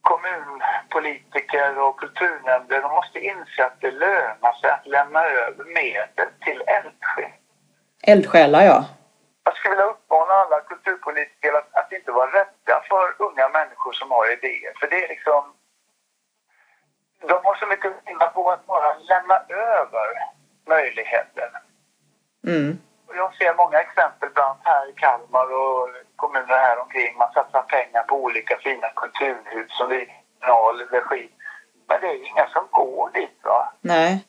kommunpolitiker 0.00 1.78
och 1.78 2.00
kulturnämnder 2.00 2.82
de 2.82 2.90
måste 2.92 3.18
inse 3.18 3.66
att 3.66 3.80
det 3.80 3.90
lönar 3.90 4.52
sig 4.60 4.70
att 4.70 4.86
lämna 4.86 5.24
över 5.24 5.64
medel 5.64 6.28
till 6.44 6.62
eldsjälar. 6.66 7.38
Eldsjälar, 8.02 8.62
ja. 8.62 8.84
Jag 9.44 9.56
skulle 9.56 9.74
vilja 9.74 9.90
uppmana 9.90 10.34
alla 10.34 10.60
kulturpolitiker 10.60 11.52
att, 11.52 11.68
att 11.72 11.92
inte 11.92 12.12
vara 12.12 12.30
rädda 12.30 12.82
för 12.88 13.14
unga 13.18 13.48
människor 13.48 13.92
som 13.92 14.10
har 14.10 14.32
idéer. 14.32 14.72
För 14.80 14.86
det 14.86 15.04
är 15.04 15.08
liksom... 15.08 15.54
De 17.20 17.44
har 17.44 17.54
så 17.54 17.66
mycket 17.66 17.86
att 17.86 18.06
vinna 18.06 18.26
på 18.26 18.50
att 18.50 18.66
bara 18.66 18.94
lämna 18.98 19.36
över 19.48 20.08
möjligheter. 20.66 21.50
Mm. 22.46 22.78
Jag 23.14 23.34
ser 23.34 23.54
många 23.54 23.80
exempel, 23.80 24.30
bland 24.34 24.58
här 24.64 24.90
i 24.90 24.92
Kalmar 24.92 25.54
och 25.54 25.88
kommuner 26.16 26.58
här 26.58 26.78
omkring. 26.78 27.16
Man 27.16 27.32
satsar 27.32 27.62
pengar 27.62 28.02
på 28.02 28.14
olika 28.16 28.58
fina 28.58 28.88
kulturhus 28.96 29.76
som 29.78 29.88
vi 29.88 30.20
kommunal 30.50 30.80
regi. 30.90 31.30
Men 31.88 32.00
det 32.00 32.06
är 32.06 32.26
inga 32.26 32.46
som 32.46 32.66
går 32.70 33.10
dit 33.14 33.38
va? 33.42 33.72
Nej. 33.80 34.26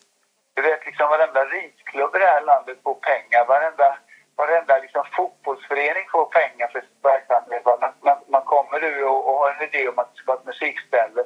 Du 0.53 0.61
vet 0.61 0.85
liksom 0.85 1.09
varenda 1.09 1.45
risklubb 1.45 2.15
i 2.15 2.19
det 2.19 2.25
här 2.25 2.41
landet 2.41 2.77
får 2.83 2.93
pengar. 2.93 3.45
Varenda, 3.47 3.97
varenda 4.43 4.73
liksom 4.85 5.03
fotbollsförening 5.17 6.05
får 6.13 6.25
pengar 6.39 6.67
för 6.73 6.81
sin 6.87 7.01
verksamhet. 7.11 7.63
Man, 7.65 7.79
man, 8.07 8.19
man 8.35 8.43
kommer 8.53 8.77
du 8.85 8.93
och, 9.11 9.21
och 9.27 9.35
har 9.41 9.49
en 9.55 9.63
idé 9.69 9.81
om 9.91 9.97
att 9.99 10.09
det 10.11 10.17
ska 10.17 10.27
vara 10.31 10.39
ett 10.41 10.51
musikställe 10.53 11.21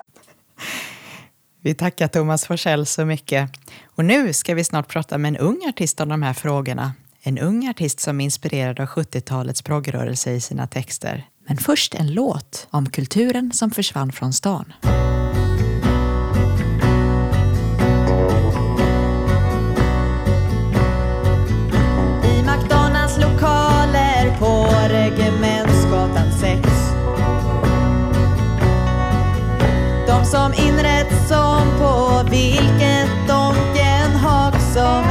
Vi 1.67 1.75
tackar 1.75 2.09
Thomas 2.09 2.47
Forsell 2.47 2.87
så 2.87 3.05
mycket. 3.05 3.51
Och 3.97 4.05
nu 4.05 4.33
ska 4.33 4.55
vi 4.55 4.65
snart 4.65 4.89
prata 4.89 5.19
med 5.19 5.29
en 5.29 5.37
ung 5.37 5.61
artist 5.69 6.01
om 6.01 6.09
de 6.09 6.23
här 6.23 6.35
frågorna. 6.35 6.93
En 7.23 7.39
ung 7.39 7.69
artist 7.69 8.01
som 8.01 8.21
är 8.21 8.25
inspirerad 8.25 8.81
av 8.81 8.87
70-talets 8.87 9.63
proggrörelse 9.63 10.31
i 10.31 10.41
sina 10.41 10.67
texter. 10.67 11.27
Men 11.49 11.57
först 11.57 11.95
en 11.95 12.15
låt 12.15 12.69
om 12.71 12.91
kulturen 12.91 13.53
som 13.53 13.71
försvann 13.71 14.13
från 14.13 14.33
stan. 14.33 14.73
På 24.39 24.67
Regementsgatan 24.89 26.33
6 26.41 26.69
De 30.07 30.25
som 30.25 30.53
inrett 30.53 31.29
som 31.29 31.63
på 31.79 32.23
vilket 32.31 33.29
Donkenhag 33.29 34.53
som 34.75 35.06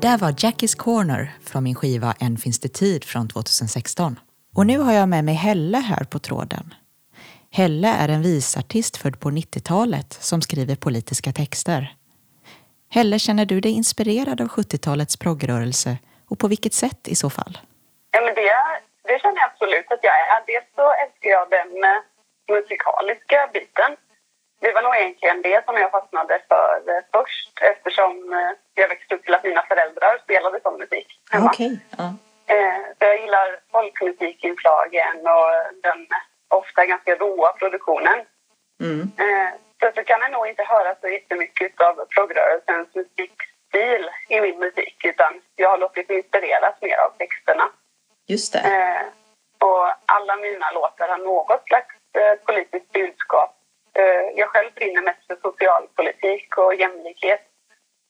Det 0.00 0.08
där 0.08 0.18
var 0.18 0.34
Jackies 0.38 0.74
Corner 0.74 1.30
från 1.48 1.64
min 1.64 1.74
skiva 1.74 2.14
En 2.20 2.36
finns 2.36 2.60
det 2.60 2.68
tid 2.68 3.04
från 3.04 3.28
2016. 3.28 4.20
Och 4.56 4.66
nu 4.66 4.78
har 4.78 4.92
jag 4.92 5.08
med 5.08 5.24
mig 5.24 5.34
Helle 5.34 5.78
här 5.78 6.04
på 6.04 6.18
tråden. 6.18 6.74
Helle 7.50 7.88
är 7.88 8.08
en 8.08 8.22
visartist 8.22 8.96
född 8.96 9.20
på 9.20 9.28
90-talet 9.30 10.12
som 10.12 10.42
skriver 10.42 10.76
politiska 10.76 11.32
texter. 11.32 11.94
Helle, 12.90 13.18
känner 13.18 13.46
du 13.46 13.60
dig 13.60 13.72
inspirerad 13.72 14.40
av 14.40 14.48
70-talets 14.48 15.16
progrörelse 15.16 15.96
och 16.30 16.38
på 16.38 16.48
vilket 16.48 16.74
sätt 16.74 17.08
i 17.08 17.14
så 17.14 17.30
fall? 17.30 17.58
Ja, 18.10 18.20
men 18.20 18.34
det, 18.34 18.50
det 19.08 19.18
känner 19.22 19.36
jag 19.36 19.50
absolut 19.52 19.92
att 19.94 20.02
jag 20.02 20.14
är. 20.32 20.46
Dels 20.46 20.68
så 20.76 20.86
älskar 21.02 21.30
jag 21.36 21.50
den 21.50 21.70
eh, 21.90 22.00
musikaliska 22.54 23.38
biten. 23.54 23.92
Det 24.60 24.72
var 24.72 24.82
nog 24.82 24.96
egentligen 24.96 25.42
det 25.42 25.64
som 25.64 25.76
jag 25.76 25.90
fastnade 25.90 26.42
för 26.48 26.82
först 27.12 27.58
eftersom 27.60 28.32
eh, 28.32 28.52
jag 28.74 28.88
växte 28.88 29.14
upp 29.14 29.24
till 29.24 29.34
att 29.34 29.44
mina 29.44 29.62
föräldrar 29.62 30.18
spelade 30.24 30.60
sån 30.60 30.78
musik 30.78 31.20
hemma. 31.30 31.46
Okej. 31.46 31.80
Ja. 31.98 32.04
Eh, 32.46 32.82
så 32.98 33.04
jag 33.04 33.20
gillar 33.20 33.60
folkmusikinslagen 33.72 35.16
och 35.36 35.50
den 35.82 36.06
ofta 36.48 36.86
ganska 36.86 37.14
råa 37.14 37.52
produktionen. 37.52 38.18
Mm. 38.80 39.00
Eh, 39.18 39.50
så, 39.80 39.92
så 39.94 40.04
kan 40.04 40.20
jag 40.20 40.32
nog 40.32 40.46
inte 40.46 40.62
höra 40.62 40.94
så 41.00 41.08
jättemycket 41.08 41.80
av 41.80 41.94
progrörelsens 42.14 42.94
musikstil 42.94 44.10
i 44.28 44.40
min 44.40 44.58
musik 44.58 45.04
utan 45.04 45.40
jag 45.56 45.70
har 45.70 45.78
låtit 45.78 46.08
mig 46.08 46.18
inspireras 46.18 46.74
mer 46.80 46.96
av 46.96 47.10
texterna. 47.18 47.68
Just 48.26 48.52
det. 48.52 48.62
Och 49.60 49.86
alla 50.06 50.36
mina 50.36 50.70
låtar 50.70 51.08
har 51.08 51.18
något 51.18 51.64
slags 51.66 51.94
politiskt 52.46 52.92
budskap. 52.92 53.57
Eh, 53.98 54.24
jag 54.36 54.48
själv 54.48 54.70
brinner 54.74 55.02
mest 55.02 55.26
för 55.26 55.36
socialpolitik 55.42 56.58
och 56.58 56.74
jämlikhet, 56.74 57.40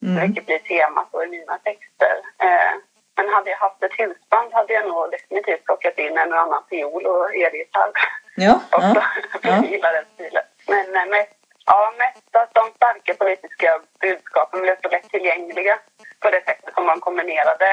Mm. 0.03 0.23
vilket 0.27 0.47
blir 0.47 0.59
temat 0.59 1.09
i 1.25 1.27
mina 1.27 1.59
texter. 1.59 2.15
Eh, 2.47 2.73
men 3.17 3.29
hade 3.35 3.51
jag 3.51 3.57
haft 3.59 3.83
ett 3.83 3.93
husband 3.99 4.53
hade 4.53 4.73
jag 4.73 4.89
nog 4.89 5.11
definitivt 5.11 5.65
plockat 5.65 5.99
in 5.99 6.19
en 6.19 6.33
och 6.33 6.39
annan 6.41 6.63
fiol 6.71 7.07
och 7.07 7.35
elgitarr 7.35 7.91
Ja, 8.37 8.61
ja, 8.71 9.03
jag 9.43 9.65
gillar 9.71 9.93
den 9.93 10.05
stilen. 10.15 10.45
Men 10.73 10.87
eh, 10.97 11.07
mest, 11.17 11.35
ja, 11.67 11.93
mest 11.99 12.37
att 12.37 12.55
de 12.55 12.65
starka 12.77 13.15
politiska 13.15 13.81
budskapen 14.01 14.61
blev 14.63 14.77
så 14.83 14.89
lätt 14.89 15.09
tillgängliga 15.11 15.79
på 16.21 16.31
det 16.31 16.43
sättet 16.47 16.75
som 16.75 16.87
man 16.87 17.01
kombinerade 17.01 17.69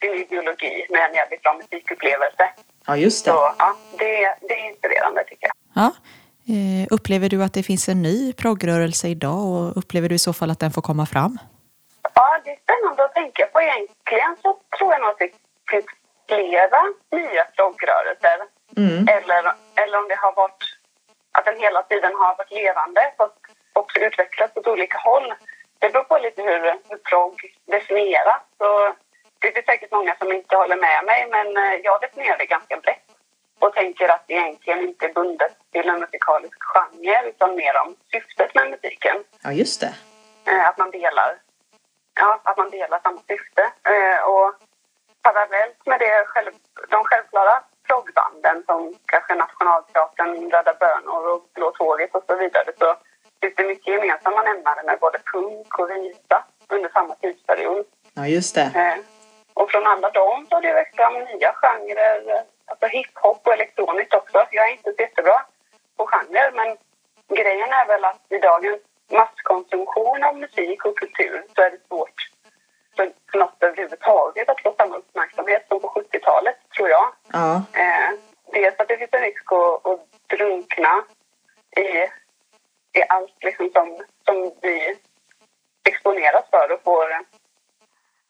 sin 0.00 0.14
ideologi 0.14 0.86
med 0.90 1.00
en 1.08 1.14
jävligt 1.14 1.42
bra 1.42 1.54
musikupplevelse. 1.54 2.44
ja 2.86 2.96
just 2.96 3.24
Så 3.24 3.30
ja, 3.58 3.76
det, 3.98 4.34
det 4.48 4.54
är 4.60 4.64
inspirerande 4.70 5.24
tycker 5.24 5.46
jag. 5.50 5.56
Ja. 5.82 5.88
Eh, 6.54 6.75
upplever 6.90 7.28
du 7.28 7.42
att 7.42 7.54
det 7.54 7.62
finns 7.62 7.88
en 7.88 8.02
ny 8.02 8.32
progrörelse 8.32 9.08
idag 9.08 9.46
och 9.46 9.76
upplever 9.76 10.08
du 10.08 10.14
i 10.14 10.18
så 10.18 10.32
fall 10.32 10.50
att 10.50 10.60
den 10.60 10.70
får 10.70 10.82
komma 10.82 11.06
fram? 11.06 11.38
Ja, 12.14 12.40
det 12.44 12.50
är 12.50 12.58
spännande 12.66 13.04
att 13.04 13.14
tänka 13.14 13.46
på. 13.46 13.60
Egentligen 13.60 14.36
så 14.42 14.58
tror 14.78 14.92
jag 14.92 15.00
nog 15.00 15.10
att 15.10 15.18
det 15.18 15.30
finns 15.70 15.86
flera 16.28 16.82
nya 17.18 17.44
progrörelser. 17.56 18.38
Mm. 18.76 19.08
Eller, 19.16 19.42
eller 19.82 19.98
om 19.98 20.08
det 20.08 20.18
har 20.24 20.32
varit 20.42 20.62
att 21.32 21.44
den 21.44 21.58
hela 21.58 21.82
tiden 21.82 22.12
har 22.14 22.36
varit 22.38 22.50
levande 22.50 23.00
fast 23.18 23.34
också 23.72 23.98
utvecklats 23.98 24.56
åt 24.56 24.66
olika 24.66 24.98
håll. 24.98 25.34
Det 25.78 25.92
beror 25.92 26.04
på 26.04 26.18
lite 26.18 26.42
hur, 26.42 26.62
hur 26.88 27.00
progg 27.10 27.36
definieras. 27.66 28.42
Så 28.58 28.68
det 29.40 29.52
finns 29.54 29.66
säkert 29.66 29.92
många 29.92 30.16
som 30.18 30.32
inte 30.32 30.56
håller 30.56 30.76
med 30.76 31.04
mig 31.04 31.20
men 31.30 31.46
eh, 31.56 31.74
jag 31.84 32.00
definierar 32.00 32.38
det 32.38 32.46
ganska 32.46 32.76
brett 32.76 33.06
och 33.58 33.74
tänker 33.96 34.14
att 34.14 34.24
det 34.26 34.34
egentligen 34.34 34.80
inte 34.80 35.06
är 35.06 35.12
bundet 35.12 35.56
till 35.72 35.88
en 35.88 36.00
musikalisk 36.00 36.56
genre 36.60 37.28
utan 37.28 37.56
mer 37.56 37.74
om 37.86 37.96
syftet 38.12 38.54
med 38.54 38.70
musiken. 38.70 39.16
Ja, 39.42 39.52
just 39.52 39.80
det. 39.80 39.94
Eh, 40.46 40.68
att 40.68 40.78
man 40.78 40.90
delar 40.90 41.38
ja, 42.20 42.40
att 42.44 42.56
man 42.56 42.70
delar 42.70 43.00
samma 43.02 43.20
syfte. 43.28 43.62
Eh, 43.92 44.28
och 44.28 44.54
parallellt 45.22 45.86
med 45.86 45.98
det, 46.00 46.24
själv, 46.26 46.52
de 46.90 47.04
självklara 47.04 47.62
proggbanden 47.88 48.62
som 48.66 48.94
kanske 49.06 49.34
Nationalteatern, 49.34 50.50
Röda 50.50 50.74
Bönor 50.80 51.32
och 51.32 51.42
Blå 51.54 51.70
Tåget 51.70 52.14
och 52.14 52.24
så 52.26 52.36
vidare 52.36 52.72
så 52.78 52.96
finns 53.40 53.54
det 53.56 53.64
mycket 53.64 53.94
gemensamma 53.94 54.42
nämnare 54.42 54.82
med 54.86 54.98
både 55.00 55.18
punk 55.32 55.78
och 55.78 55.90
visa 55.90 56.44
under 56.68 56.88
samma 56.88 57.14
tidsperiod. 57.14 57.86
Ja, 58.14 58.26
just 58.26 58.54
det. 58.54 58.70
Eh, 58.74 58.98
och 59.54 59.70
från 59.70 59.86
alla 59.86 60.10
dem 60.10 60.46
så 60.48 60.54
har 60.56 60.62
det 60.62 60.72
växt 60.72 60.96
fram 60.96 61.14
nya 61.14 61.52
genrer, 61.52 62.44
alltså 62.66 62.86
hiphop 62.86 63.46
och 63.46 63.52
elektroniskt 63.52 64.14
också. 64.14 64.46
Jag 64.50 64.68
är 64.68 64.72
inte 64.72 64.92
så 64.92 65.02
jättebra 65.02 65.46
på 65.96 66.06
genrer 66.06 66.52
men 66.52 66.76
grejen 67.36 67.72
är 67.72 67.86
väl 67.86 68.04
att 68.04 68.22
i 68.28 68.38
dagens 68.38 68.82
masskonsumtion 69.10 70.24
av 70.24 70.36
musik 70.36 70.84
och 70.84 70.98
kultur 70.98 71.44
så 71.54 71.62
är 71.62 71.70
det 71.70 71.86
svårt 71.88 72.30
för 72.96 73.38
något 73.38 73.62
överhuvudtaget 73.62 74.48
att 74.48 74.62
få 74.62 74.74
samma 74.78 74.96
uppmärksamhet 74.96 75.64
som 75.68 75.80
på 75.80 75.88
70-talet 75.88 76.56
tror 76.76 76.88
jag. 76.88 77.12
Ja. 77.32 77.62
Eh, 77.72 78.10
dels 78.52 78.80
att 78.80 78.88
det 78.88 78.96
finns 78.96 79.12
en 79.12 79.20
risk 79.20 79.52
att, 79.52 79.86
att 79.86 80.00
drunkna 80.38 81.04
i, 81.76 81.86
i 82.98 83.02
allt 83.08 83.44
liksom 83.44 83.70
som, 83.72 84.04
som 84.24 84.52
vi 84.62 84.96
exponeras 85.88 86.44
för 86.50 86.72
och 86.72 86.82
får 86.82 87.12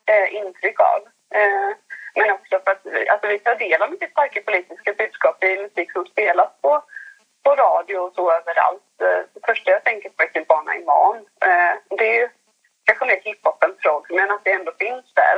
eh, 0.06 0.34
intryck 0.34 0.80
av. 0.80 1.00
Eh, 1.34 1.70
men 2.16 2.30
också 2.36 2.54
för 2.64 2.70
att 2.74 2.82
vi- 2.84 3.08
alltså 3.08 3.26
vi 3.28 3.38
tar 3.38 3.54
del 3.64 3.82
av 3.82 3.90
mycket 3.90 4.10
starka 4.10 4.40
politiska 4.48 4.90
budskap 5.00 5.44
i 5.44 5.56
musik 5.64 5.92
som 5.92 6.04
spelas 6.06 6.50
på, 6.62 6.72
på 7.44 7.50
radio 7.64 7.96
och 8.04 8.12
så 8.14 8.24
överallt. 8.38 8.90
Eh, 9.06 9.20
det 9.34 9.40
första 9.48 9.70
jag 9.70 9.84
tänker 9.84 10.08
på 10.10 10.22
är 10.22 10.26
typ 10.28 10.48
Bana 10.48 10.72
Imam. 10.76 11.16
Eh, 11.48 11.74
det 11.98 12.06
är 12.12 12.18
ju 12.22 12.28
kanske 12.84 13.04
mer 13.06 13.20
hiphop 13.24 13.62
än 13.64 13.74
progg, 13.82 14.04
men 14.18 14.30
att 14.30 14.44
det 14.44 14.52
ändå 14.52 14.72
finns 14.84 15.06
där 15.14 15.36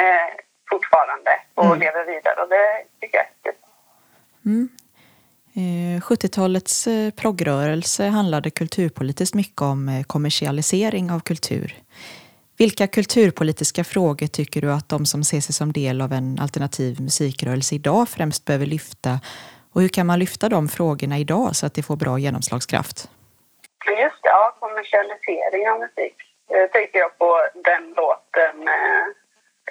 eh, 0.00 0.28
fortfarande 0.70 1.32
och 1.54 1.64
Mm. 1.64 1.78
lever 1.80 2.04
vidare. 2.04 2.42
Och 2.42 2.48
det 2.48 2.66
tycker 3.00 3.16
jag 3.18 3.24
är 3.26 3.30
häftigt. 3.34 3.60
Eh, 5.56 6.00
70-talets 6.00 6.86
eh, 6.86 7.10
progrörelse 7.10 8.04
handlade 8.06 8.50
kulturpolitiskt 8.50 9.34
mycket 9.34 9.62
om 9.62 10.04
kommersialisering 10.06 11.10
av 11.10 11.20
kultur. 11.20 11.74
Vilka 12.58 12.86
kulturpolitiska 12.86 13.84
frågor 13.84 14.26
tycker 14.26 14.60
du 14.60 14.72
att 14.72 14.88
de 14.88 15.06
som 15.06 15.24
ser 15.24 15.40
sig 15.40 15.54
som 15.54 15.72
del 15.72 16.00
av 16.00 16.12
en 16.12 16.38
alternativ 16.40 17.00
musikrörelse 17.00 17.74
idag 17.74 18.08
främst 18.08 18.44
behöver 18.44 18.66
lyfta? 18.66 19.20
Och 19.72 19.80
hur 19.82 19.88
kan 19.88 20.06
man 20.06 20.18
lyfta 20.18 20.48
de 20.48 20.68
frågorna 20.68 21.18
idag 21.18 21.56
så 21.56 21.66
att 21.66 21.74
det 21.74 21.82
får 21.82 21.96
bra 21.96 22.18
genomslagskraft? 22.18 23.08
Just 24.02 24.22
det, 24.22 24.28
ja, 24.28 24.56
kommersialisering 24.60 25.70
av 25.70 25.78
musik. 25.80 26.16
Jag 26.48 26.72
tänker 26.72 26.98
jag 26.98 27.18
på 27.18 27.30
den 27.54 27.82
låten 27.96 28.68
eh, 28.68 29.06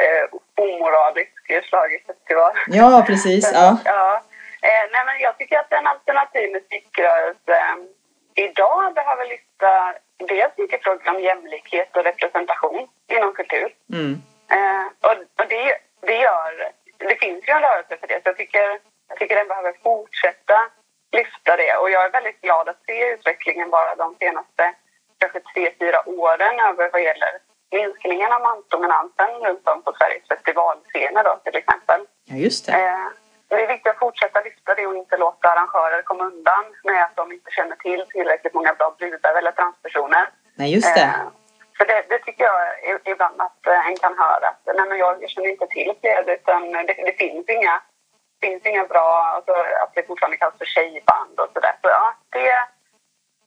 eh, 0.04 0.26
Omoralisk 0.65 1.34
schlagerfestival. 1.69 2.54
Ja, 2.67 3.04
precis. 3.08 3.52
Ja. 3.54 3.78
ja. 3.86 4.21
Eh, 4.62 4.86
nej, 4.93 5.04
men 5.06 5.15
jag 5.19 5.38
tycker 5.38 5.58
att 5.60 5.71
en 5.71 5.88
alternativ 5.88 6.52
musikrörelse 6.52 7.56
eh, 7.69 7.76
idag 8.36 8.93
behöver 8.93 9.26
lyfta 9.26 9.93
dels 10.17 10.58
mycket 10.58 10.84
frågor 10.84 11.10
om 11.10 11.21
jämlikhet 11.21 11.98
och 11.98 12.04
representation 12.04 12.88
inom 13.08 13.34
kultur. 13.34 13.76
Mm. 13.93 14.21
Eh, 14.56 14.86
och 15.02 15.17
och 15.39 15.48
det, 15.50 15.78
det 16.02 16.17
gör... 16.17 16.71
Det 16.98 17.15
finns 17.19 17.48
ju 17.48 17.52
en 17.54 17.62
rörelse 17.62 17.98
för 18.00 18.08
det, 18.08 18.19
så 18.24 18.30
jag 18.30 18.38
tycker, 18.38 18.80
jag 19.08 19.17
tycker 19.19 19.36
den 19.36 19.48
behöver 19.48 19.74
fortsätta 19.84 20.58
lyfta 21.12 21.58
det. 21.58 21.78
Och 21.78 21.89
jag 21.89 22.06
är 22.06 22.12
väldigt 22.12 22.41
glad 22.41 22.69
att 22.69 22.86
se 22.86 23.13
utvecklingen 23.13 23.69
bara 23.69 23.95
de 23.95 24.15
senaste 24.19 24.74
kanske 25.17 25.39
tre, 25.39 25.71
fyra 25.80 26.10
åren 26.10 26.60
över 26.60 26.89
vad 26.93 27.04
gäller 27.04 27.34
minskningen 27.71 28.34
av 28.34 28.41
mansdominansen 28.41 29.30
runt 29.45 29.67
om 29.67 29.82
på 29.82 29.93
Sveriges 29.98 30.28
festivalscener 30.28 31.24
då, 31.24 31.39
till 31.43 31.56
exempel. 31.56 32.02
ja, 32.26 32.36
just 32.36 32.65
det. 32.65 32.71
Eh, 32.71 33.08
det 33.56 33.63
är 33.63 33.68
viktigt 33.68 33.91
att 33.91 34.00
fortsätta 34.00 34.41
lyfta 34.41 34.76
det 34.76 34.88
och 34.88 34.96
inte 34.96 35.18
låta 35.18 35.50
arrangörer 35.50 36.02
komma 36.02 36.24
undan 36.24 36.65
med 36.84 37.04
att 37.04 37.15
de 37.15 37.32
inte 37.32 37.52
känner 37.52 37.76
till 37.76 38.06
tillräckligt 38.10 38.54
många 38.54 38.74
bra 38.74 38.96
brudar 38.98 39.36
eller 39.36 39.52
transpersoner. 39.52 40.30
Nej, 40.56 40.74
just 40.74 40.96
det. 40.96 41.02
Eh, 41.02 41.28
för 41.78 41.86
det, 41.86 42.06
det 42.10 42.20
tycker 42.20 42.44
jag 42.44 43.00
ibland 43.06 43.41
att 43.41 43.68
eh, 43.68 43.88
en 43.89 43.98
kan 43.98 44.18
höra. 44.18 44.48
Att, 44.48 44.76
nej, 44.76 44.86
men 44.89 44.98
jag, 44.98 45.24
jag 45.24 45.30
känner 45.30 45.50
inte 45.50 45.68
till 45.68 45.94
fler, 46.02 46.30
utan 46.30 46.72
det, 46.72 46.94
det 47.08 47.15
finns 47.18 47.50
inga 47.50 47.82
finns 48.41 48.65
inga 48.65 48.86
bra, 48.86 49.10
alltså, 49.36 49.52
att 49.52 49.91
det 49.96 50.08
fortfarande 50.08 50.38
kallas 50.38 50.58
för 50.58 50.65
tjejband 50.65 51.39
och 51.39 51.50
sådär. 51.54 51.76
Så 51.82 51.88
ja, 51.88 52.15
det, 52.30 52.52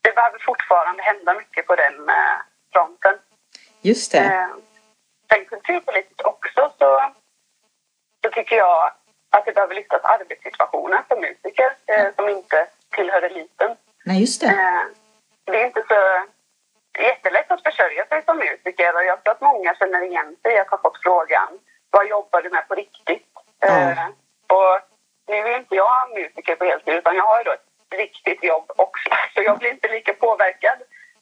det 0.01 0.15
behöver 0.15 0.39
fortfarande 0.39 1.03
hända 1.03 1.33
mycket 1.33 1.67
på 1.67 1.75
den 1.75 2.09
eh, 2.09 2.37
fronten. 2.73 3.15
Just 3.81 4.13
Eh, 4.15 4.47
sen 5.29 5.45
kulturpolitiskt 5.45 6.21
också 6.21 6.73
så, 6.79 7.11
så 8.23 8.31
tycker 8.31 8.55
jag 8.55 8.91
att 9.29 9.45
det 9.45 9.51
behöver 9.51 9.75
lyftas 9.75 10.03
arbetssituationen 10.03 11.03
för 11.07 11.15
musiker 11.15 11.71
eh, 11.85 12.07
som 12.15 12.29
inte 12.29 12.67
tillhör 12.95 13.21
eliten. 13.21 13.75
Nej, 14.05 14.19
just 14.19 14.41
det. 14.41 14.47
Eh, 14.47 14.83
det 15.45 15.61
är 15.61 15.65
inte 15.65 15.83
så 15.87 15.99
jättelätt 17.01 17.51
att 17.51 17.63
försörja 17.63 18.05
sig 18.05 18.23
som 18.25 18.37
musiker 18.37 18.95
och 18.95 19.03
jag 19.03 19.23
tror 19.23 19.31
att 19.31 19.41
många 19.41 19.75
känner 19.75 20.01
igen 20.01 20.35
sig 20.41 20.53
i 20.53 20.59
att 20.59 20.69
ha 20.69 20.77
fått 20.77 21.01
frågan 21.03 21.59
vad 21.89 22.07
jobbar 22.07 22.41
du 22.41 22.49
med 22.49 22.67
på 22.67 22.75
riktigt? 22.75 23.27
Ja. 23.59 23.67
Eh, 23.67 24.07
och 24.47 24.79
nu 25.27 25.35
är 25.35 25.57
inte 25.57 25.75
jag 25.75 26.09
musiker 26.15 26.55
på 26.55 26.65
heltid 26.65 26.93
utan 26.93 27.15
jag 27.15 27.23
har 27.23 27.37
ju 27.37 27.43
då 27.43 27.51
ett 27.51 27.99
riktigt 27.99 28.43
jobb 28.43 28.71
också 28.75 29.09
så 29.33 29.41
jag 29.41 29.57
blir 29.59 29.71
inte 29.71 29.87
lika 29.87 30.13
påverkad 30.13 30.79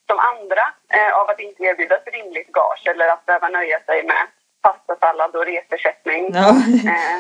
som 0.08 0.20
andra 0.20 0.66
eh, 0.94 1.14
av 1.20 1.30
att 1.30 1.40
inte 1.40 1.64
erbjudas 1.64 2.02
rimligt 2.06 2.52
gage 2.52 2.88
eller 2.88 3.08
att 3.08 3.26
behöva 3.26 3.50
nöja 3.50 3.80
sig 3.80 4.04
med 4.04 4.28
pastasallad 4.62 5.36
och 5.36 5.46
resersättning. 5.46 6.30
Ja. 6.34 6.50
Eh, 6.94 7.20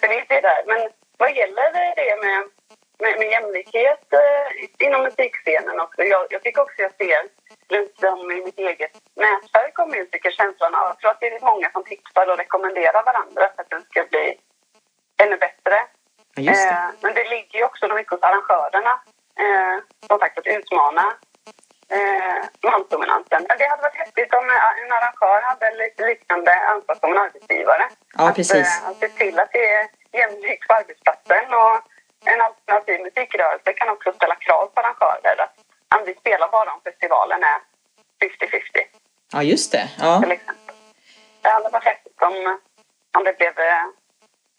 det 0.00 0.08
finns 0.08 0.28
det 0.28 0.40
där. 0.40 0.62
Men 0.66 0.90
vad 1.16 1.36
gäller 1.36 1.94
det 1.96 2.16
med, 2.24 2.38
med, 2.98 3.18
med 3.18 3.30
jämlikhet 3.30 4.12
eh, 4.12 4.86
inom 4.86 5.02
musikscenen 5.02 5.80
också. 5.80 6.02
Jag, 6.02 6.26
jag 6.30 6.42
tycker 6.42 6.62
också 6.62 6.82
jag 6.82 6.94
ser 6.94 7.22
runt 7.68 8.04
om 8.04 8.30
i 8.30 8.44
mitt 8.44 8.58
eget 8.58 8.94
nätverk 9.14 9.78
av 9.78 9.88
musiker 9.88 10.30
känslan 10.30 10.74
av, 10.74 10.86
jag 10.88 10.98
tror 10.98 11.10
att 11.10 11.20
det 11.20 11.26
är 11.26 11.40
många 11.40 11.70
som 11.70 11.84
tipsar 11.84 12.30
och 12.30 12.38
rekommenderar 12.38 13.02
varandra 13.04 13.50
för 13.54 13.62
att 13.62 13.70
den 13.70 13.82
ska 13.90 14.04
bli 14.10 14.38
ännu 15.22 15.36
bättre. 15.36 15.76
Ja, 16.34 16.42
just 16.42 16.68
det. 16.68 16.74
Eh, 16.74 16.88
men 17.00 17.14
det 17.14 17.24
ligger 17.24 17.58
ju 17.58 17.64
också 17.64 17.94
mycket 17.94 18.12
hos 18.12 18.22
arrangörerna, 18.22 19.00
eh, 19.44 19.76
som 20.08 20.18
sagt, 20.18 20.38
att 20.38 20.46
utmana 20.46 21.04
eh, 21.88 22.70
mansdominansen. 22.70 23.46
Det 23.58 23.68
hade 23.70 23.82
varit 23.82 24.02
häftigt 24.04 24.34
om 24.34 24.50
eh, 24.50 24.82
en 24.82 24.92
arrangör 24.92 25.40
hade 25.42 25.76
lite 25.84 26.06
liknande 26.06 26.52
ansvar 26.72 26.94
som 26.94 27.12
en 27.12 27.18
arbetsgivare. 27.18 27.84
Ja, 28.18 28.25
att, 28.25 28.25
precis. 28.36 28.66
eh, 28.82 28.88
att 28.88 28.98
se 29.02 29.08
till 29.08 29.38
att 29.38 29.52
det 29.52 29.64
är 29.78 29.84
jämlikt 30.20 30.66
på 30.68 30.72
arbetsplatsen 30.74 31.44
och 31.62 31.74
en 32.32 32.40
alternativ 32.48 32.98
musikrörelse 33.06 33.72
kan 33.72 33.88
också 33.94 34.12
ställa 34.12 34.34
krav 34.34 34.66
på 34.74 34.80
arrangörer 34.80 35.38
att 35.94 36.02
vi 36.08 36.14
spelar 36.14 36.48
bara 36.56 36.72
om 36.74 36.80
festivalen 36.84 37.40
är 37.42 37.58
50-50 38.24 38.60
Ja, 39.32 39.42
just 39.42 39.72
det. 39.72 39.88
Ja. 39.98 40.20
till 40.22 40.32
exempel. 40.32 40.74
Det 41.42 41.48
hade 41.48 41.68
varit 41.70 41.84
häftigt 41.84 42.22
om, 42.22 42.58
om 43.18 43.24
det 43.24 43.38
blev... 43.38 43.58
eh, 43.58 43.84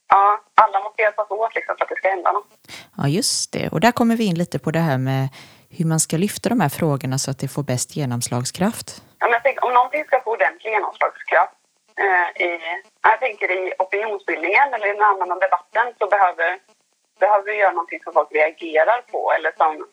Ja, 0.10 0.42
alla 0.56 0.80
måste 0.80 1.02
hjälpas 1.02 1.32
åt 1.32 1.56
liksom 1.56 1.76
för 1.78 1.84
att 1.86 1.90
det 1.90 1.96
ska 1.96 2.10
hända 2.10 2.32
något. 2.32 2.48
ja, 2.98 3.08
just 3.08 3.54
det. 3.54 3.70
Och 3.72 3.80
där 3.80 3.92
kommer 3.92 4.16
vi 4.16 4.26
in 4.26 4.36
lite 4.38 4.60
på 4.60 4.72
det 4.72 4.80
här 4.80 4.98
med 4.98 5.28
hur 5.70 5.86
man 5.86 6.00
ska 6.00 6.18
lyfta 6.18 6.50
de 6.50 6.60
här 6.62 6.70
frågorna 6.70 7.18
så 7.18 7.32
att 7.32 7.40
det 7.40 7.48
får 7.48 7.64
bäst 7.64 7.96
genomslagskraft. 7.96 9.04
Ja, 9.20 9.26
men 9.26 9.32
jag 9.34 9.44
tänker, 9.44 9.66
om 9.66 9.74
någonting 9.74 10.04
ska 10.06 10.22
få 10.22 10.32
ordentlig 10.34 10.72
genomslagskraft 10.72 11.17
tänker 13.28 13.52
i 13.52 13.74
opinionsbildningen 13.80 14.74
eller 14.74 14.88
i 14.88 14.94
den 14.94 15.04
allmänna 15.10 15.36
debatten 15.36 15.94
så 16.00 16.08
behöver, 16.08 16.60
behöver 17.20 17.46
vi 17.46 17.56
göra 17.56 17.72
någonting 17.72 18.00
som 18.04 18.14
folk 18.14 18.32
reagerar 18.32 19.02
på 19.12 19.32
eller 19.32 19.52
som, 19.58 19.88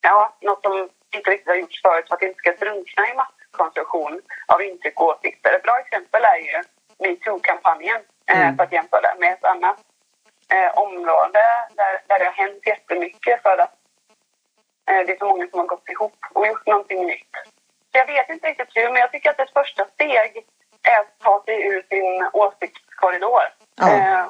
ja, 0.00 0.36
något 0.40 0.62
som 0.62 0.88
inte 1.16 1.30
riktigt 1.30 1.48
har 1.48 1.54
gjorts 1.54 1.82
förut 1.82 2.04
för 2.08 2.14
att 2.14 2.20
det 2.20 2.26
inte 2.26 2.38
ska 2.38 2.52
drunkna 2.52 3.02
i 3.10 3.14
masskonsumtion 3.14 4.22
av 4.46 4.62
intryck 4.62 5.00
och 5.00 5.08
åsikter. 5.08 5.52
Ett 5.52 5.62
bra 5.62 5.78
exempel 5.78 6.24
är 6.24 6.38
ju 6.48 6.62
metoo-kampanjen 6.98 8.00
eh, 8.30 8.40
Mm. 8.40 8.56
för 8.56 8.64
att 8.64 8.72
jämföra 8.72 9.14
med 9.18 9.32
ett 9.32 9.44
annat 9.44 9.78
eh, 10.54 10.78
område 10.78 11.42
där, 11.76 11.94
där 12.08 12.18
det 12.18 12.24
har 12.24 12.32
hänt 12.32 12.66
jättemycket 12.66 13.42
för 13.42 13.58
att 13.58 13.74
eh, 14.90 15.00
det 15.06 15.12
är 15.12 15.18
så 15.18 15.28
många 15.28 15.46
som 15.48 15.58
har 15.58 15.66
gått 15.66 15.88
ihop 15.88 16.18
och 16.32 16.46
gjort 16.46 16.66
någonting 16.66 17.06
nytt. 17.06 17.34
Så 17.92 17.98
jag 17.98 18.06
vet 18.06 18.28
inte 18.30 18.48
riktigt 18.48 18.76
hur, 18.76 18.88
men 18.92 19.00
jag 19.00 19.12
tycker 19.12 19.30
att 19.30 19.40
ett 19.40 19.52
första 19.52 19.84
steg 19.84 20.44
ta 21.22 21.42
sig 21.44 21.66
ur 21.66 21.82
sin 21.88 22.28
åsiktskorridor. 22.32 23.42
Ja. 23.76 23.90
Eh, 23.92 24.24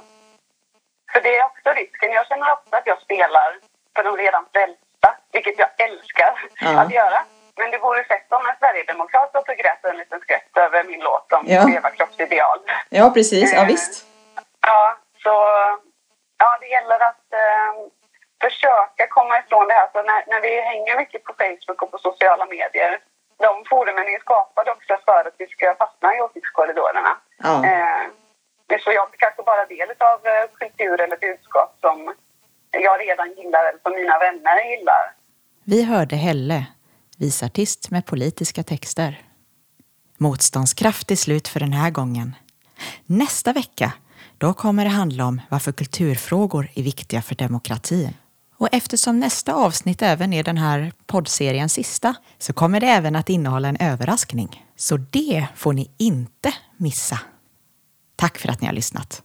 för 1.12 1.20
det 1.20 1.36
är 1.38 1.44
också 1.44 1.68
risken. 1.72 2.12
Jag 2.12 2.26
känner 2.26 2.52
ofta 2.52 2.76
att 2.76 2.86
jag 2.86 3.02
spelar 3.02 3.58
för 3.96 4.04
de 4.04 4.16
redan 4.16 4.44
frälsta, 4.52 5.08
vilket 5.32 5.58
jag 5.58 5.68
älskar 5.80 6.32
Ja. 6.60 6.80
att 6.80 6.92
göra. 6.92 7.24
Men 7.56 7.70
det 7.70 7.78
vore 7.78 8.04
fett 8.04 8.32
om 8.32 8.46
en 8.48 8.56
sverigedemokrat 8.58 9.32
satt 9.32 9.48
och 9.48 9.56
grät 9.56 9.84
en 9.84 9.96
liten 9.96 10.20
skvätt 10.20 10.56
över 10.56 10.84
min 10.84 11.00
låt 11.00 11.32
om 11.32 11.44
Ja. 11.46 11.62
skeva 11.62 11.90
kroppsideal. 11.90 12.58
Ja, 12.88 13.10
precis. 13.10 13.52
Ja, 13.52 13.60
Eh, 13.60 13.66
visst. 13.66 14.06
Ja, 14.66 14.96
så 15.22 15.30
ja, 16.38 16.58
det 16.60 16.66
gäller 16.66 17.00
att 17.10 17.32
eh, 17.32 17.72
försöka 18.40 19.06
komma 19.08 19.38
ifrån 19.38 19.66
det 19.68 19.74
här. 19.74 19.88
Så 19.92 20.02
när, 20.02 20.24
när 20.26 20.40
vi 20.40 20.60
hänger 20.60 20.96
mycket 20.96 21.24
på 21.24 21.34
Facebook 21.38 21.82
och 21.82 21.90
på 21.90 21.98
sociala 21.98 22.46
medier, 22.46 22.98
de 23.38 23.64
forumen 23.70 24.06
är 24.14 24.20
skapade 24.26 24.70
också 24.76 24.94
för 25.04 25.20
att 25.28 25.36
vi 25.38 25.46
ska 25.46 25.74
fastna 25.82 26.08
i 26.16 26.20
åsiktskorridorerna. 26.20 27.12
Ja. 27.38 27.54
Eh, 27.66 28.04
så 28.84 28.92
jag 28.92 29.10
blir 29.10 29.18
kanske 29.18 29.42
bara 29.42 29.66
del 29.66 29.90
av 29.90 30.18
eh, 30.32 30.44
kultur 30.60 31.00
eller 31.00 31.16
budskap 31.16 31.76
som 31.80 32.14
jag 32.70 33.00
redan 33.00 33.28
gillar 33.38 33.62
eller 33.68 33.80
som 33.82 33.92
mina 33.92 34.18
vänner 34.18 34.58
gillar. 34.70 35.04
Vi 35.64 35.84
hörde 35.84 36.16
Helle, 36.16 36.66
visartist 37.18 37.90
med 37.90 38.06
politiska 38.06 38.62
texter. 38.62 39.22
Motståndskraft 40.18 41.10
är 41.10 41.16
slut 41.16 41.48
för 41.48 41.60
den 41.60 41.72
här 41.72 41.90
gången. 41.90 42.36
Nästa 43.06 43.52
vecka, 43.52 43.92
då 44.38 44.54
kommer 44.54 44.84
det 44.84 44.90
handla 44.90 45.24
om 45.26 45.40
varför 45.50 45.72
kulturfrågor 45.72 46.68
är 46.74 46.82
viktiga 46.82 47.22
för 47.22 47.34
demokratin. 47.34 48.14
Och 48.58 48.68
eftersom 48.72 49.20
nästa 49.20 49.54
avsnitt 49.54 50.02
även 50.02 50.32
är 50.32 50.42
den 50.42 50.58
här 50.58 50.92
poddseriens 51.06 51.72
sista 51.72 52.14
så 52.38 52.52
kommer 52.52 52.80
det 52.80 52.86
även 52.86 53.16
att 53.16 53.28
innehålla 53.28 53.68
en 53.68 53.76
överraskning. 53.76 54.64
Så 54.76 54.96
det 54.96 55.46
får 55.54 55.72
ni 55.72 55.90
inte 55.98 56.54
missa. 56.76 57.20
Tack 58.16 58.38
för 58.38 58.48
att 58.48 58.60
ni 58.60 58.66
har 58.66 58.74
lyssnat. 58.74 59.22